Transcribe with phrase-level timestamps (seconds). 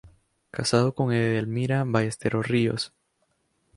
[0.49, 2.91] Casado con Edelmira Ballesteros Ríos.